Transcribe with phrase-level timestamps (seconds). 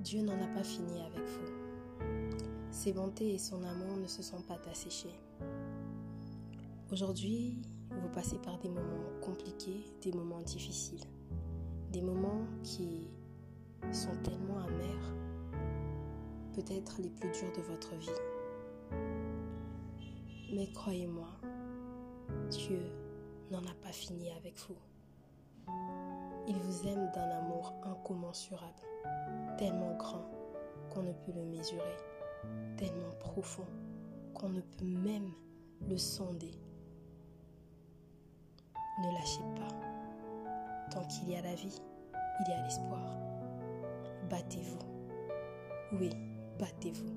[0.00, 1.52] Dieu n'en a pas fini avec vous.
[2.70, 5.14] Ses bontés et son amour ne se sont pas asséchés.
[6.90, 7.60] Aujourd'hui,
[7.90, 11.04] vous passez par des moments compliqués, des moments difficiles,
[11.92, 13.10] des moments qui
[13.92, 15.14] sont tellement amers,
[16.54, 18.08] peut-être les plus durs de votre vie.
[20.54, 21.28] Mais croyez-moi,
[22.48, 22.80] Dieu
[23.50, 24.78] n'en a pas fini avec vous.
[26.50, 28.82] Il vous aime d'un amour incommensurable,
[29.56, 30.28] tellement grand
[30.92, 31.96] qu'on ne peut le mesurer,
[32.76, 33.68] tellement profond
[34.34, 35.30] qu'on ne peut même
[35.88, 36.50] le sonder.
[39.00, 40.90] Ne lâchez pas.
[40.90, 41.80] Tant qu'il y a la vie,
[42.40, 43.16] il y a l'espoir.
[44.28, 44.80] Battez-vous.
[46.00, 46.10] Oui,
[46.58, 47.14] battez-vous.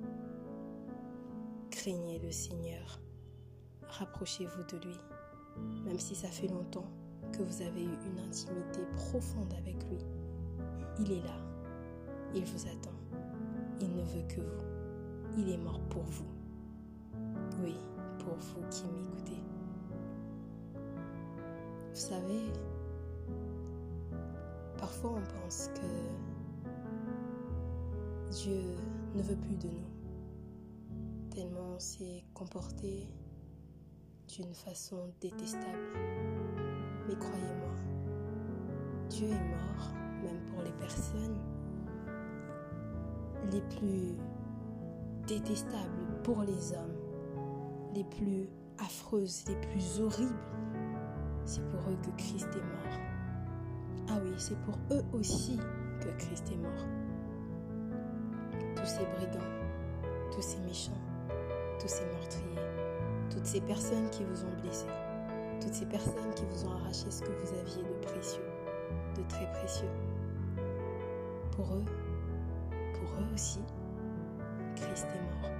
[1.71, 2.99] Craignez le Seigneur.
[3.87, 4.97] Rapprochez-vous de lui,
[5.85, 6.85] même si ça fait longtemps
[7.33, 9.97] que vous avez eu une intimité profonde avec lui.
[10.99, 11.37] Il est là.
[12.33, 12.95] Il vous attend.
[13.81, 14.63] Il ne veut que vous.
[15.37, 16.27] Il est mort pour vous.
[17.63, 17.75] Oui,
[18.19, 19.41] pour vous qui m'écoutez.
[21.89, 22.51] Vous savez,
[24.77, 25.87] parfois on pense que
[28.31, 28.61] Dieu
[29.15, 33.07] ne veut plus de nous, tellement on s'est comporté
[34.27, 36.52] d'une façon détestable.
[37.07, 37.75] Mais croyez-moi,
[39.09, 39.91] Dieu est mort,
[40.23, 41.37] même pour les personnes
[43.51, 44.15] les plus
[45.27, 46.95] détestables pour les hommes,
[47.93, 48.47] les plus
[48.79, 50.33] affreuses, les plus horribles.
[51.45, 52.99] C'est pour eux que Christ est mort.
[54.09, 55.59] Ah oui, c'est pour eux aussi
[56.01, 56.85] que Christ est mort.
[58.75, 59.49] Tous ces brigands,
[60.33, 60.91] tous ces méchants,
[61.79, 62.69] tous ces meurtriers,
[63.29, 64.85] toutes ces personnes qui vous ont blessé,
[65.63, 68.43] toutes ces personnes qui vous ont arraché ce que vous aviez de précieux,
[69.15, 69.89] de très précieux.
[71.55, 71.85] Pour eux,
[72.93, 73.61] pour eux aussi,
[74.75, 75.51] Christ est mort.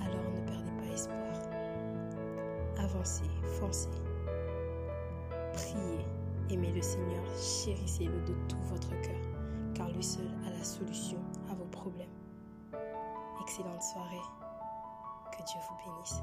[0.00, 1.16] Alors ne perdez pas espoir.
[2.78, 3.28] Avancez,
[3.60, 3.90] foncez.
[5.52, 6.06] Priez,
[6.50, 9.20] aimez le Seigneur, chérissez-le de tout votre cœur,
[9.74, 11.18] car lui seul a la solution
[11.50, 12.08] à vos problèmes.
[13.42, 14.22] Excellente soirée.
[15.32, 16.22] Que Dieu vous bénisse.